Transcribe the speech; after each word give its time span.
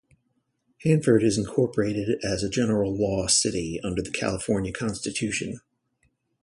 Hanford 0.83 1.21
is 1.21 1.37
incorporated 1.37 2.19
as 2.25 2.41
a 2.41 2.49
general 2.49 2.99
law 2.99 3.27
city 3.27 3.79
under 3.83 4.01
the 4.01 4.09
California 4.09 4.71
Constitution. 4.73 5.61